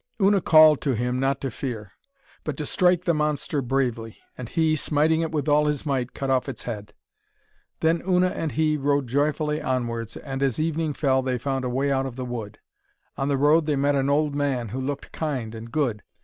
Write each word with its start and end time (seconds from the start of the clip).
Una 0.19 0.41
called 0.41 0.81
to 0.81 0.95
him 0.95 1.19
not 1.19 1.39
to 1.41 1.51
fear, 1.51 1.91
but 2.43 2.57
to 2.57 2.65
strike 2.65 3.03
the 3.03 3.13
monster 3.13 3.61
bravely. 3.61 4.17
And 4.35 4.49
he, 4.49 4.75
smiting 4.75 5.21
it 5.21 5.31
with 5.31 5.47
all 5.47 5.67
his 5.67 5.85
might, 5.85 6.15
cut 6.15 6.31
off 6.31 6.49
its 6.49 6.63
head. 6.63 6.95
Then 7.81 8.01
Una 8.07 8.29
and 8.29 8.53
he 8.53 8.77
rode 8.77 9.05
joyfully 9.05 9.61
onwards, 9.61 10.17
and, 10.17 10.41
as 10.41 10.59
evening 10.59 10.93
fell, 10.93 11.21
they 11.21 11.37
found 11.37 11.65
a 11.65 11.69
way 11.69 11.91
out 11.91 12.07
of 12.07 12.15
the 12.15 12.25
wood. 12.25 12.57
On 13.15 13.27
the 13.27 13.37
road 13.37 13.67
they 13.67 13.75
met 13.75 13.93
an 13.93 14.09
old 14.09 14.33
man 14.33 14.69
who 14.69 14.79
looked 14.79 15.11
kind 15.11 15.53
and 15.53 15.71
good. 15.71 16.01